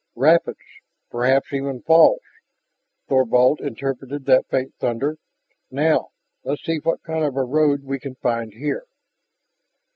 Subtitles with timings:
[0.15, 0.57] "Rapids...
[1.11, 2.21] perhaps even the falls,"
[3.07, 5.19] Thorvald interpreted that faint thunder.
[5.69, 6.09] "Now,
[6.43, 8.87] let's see what kind of a road we can find here."